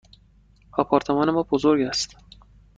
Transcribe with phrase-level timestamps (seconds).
[0.71, 2.15] آپارتمان ما بزرگ است.